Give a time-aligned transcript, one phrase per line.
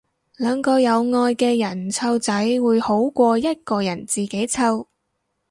[0.37, 4.87] 兩個有愛嘅人湊仔會好過一個人自己湊